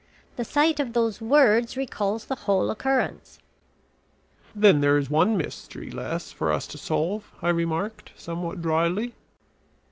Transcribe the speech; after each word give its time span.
The 0.35 0.43
sight 0.43 0.79
of 0.79 0.93
those 0.93 1.21
words 1.21 1.77
recalls 1.77 2.25
the 2.25 2.33
whole 2.33 2.71
occurrence." 2.71 3.37
"Then 4.55 4.81
there 4.81 4.97
is 4.97 5.11
one 5.11 5.37
mystery 5.37 5.91
less 5.91 6.31
for 6.31 6.51
us 6.51 6.65
to 6.69 6.79
solve," 6.79 7.31
I 7.39 7.49
remarked, 7.49 8.11
somewhat 8.17 8.63
dryly. 8.63 9.13